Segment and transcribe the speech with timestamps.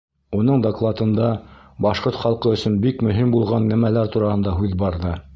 [0.35, 1.25] Уның докладында
[1.85, 5.13] башҡорт халҡы өсөн бик мөһим булған нәмәләр тураһында һүҙ барҙы.